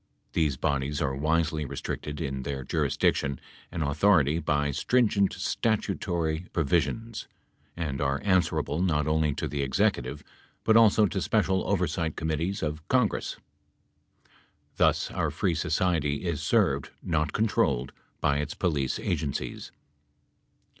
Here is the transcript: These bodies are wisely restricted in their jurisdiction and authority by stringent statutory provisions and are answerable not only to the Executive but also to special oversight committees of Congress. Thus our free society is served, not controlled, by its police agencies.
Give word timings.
These 0.33 0.57
bodies 0.57 0.99
are 0.99 1.13
wisely 1.15 1.63
restricted 1.63 2.19
in 2.19 2.41
their 2.41 2.63
jurisdiction 2.63 3.39
and 3.71 3.83
authority 3.83 4.39
by 4.39 4.71
stringent 4.71 5.31
statutory 5.33 6.47
provisions 6.53 7.27
and 7.77 8.01
are 8.01 8.19
answerable 8.23 8.81
not 8.81 9.05
only 9.05 9.35
to 9.35 9.47
the 9.47 9.61
Executive 9.61 10.23
but 10.63 10.75
also 10.75 11.05
to 11.05 11.21
special 11.21 11.63
oversight 11.69 12.15
committees 12.15 12.63
of 12.63 12.87
Congress. 12.87 13.37
Thus 14.77 15.11
our 15.11 15.29
free 15.29 15.53
society 15.53 16.25
is 16.25 16.41
served, 16.41 16.89
not 17.03 17.31
controlled, 17.31 17.91
by 18.21 18.37
its 18.39 18.55
police 18.55 18.97
agencies. 18.97 19.71